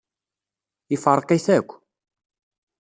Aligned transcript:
Ifṛeq-it 0.95 1.47
akk. 1.57 1.69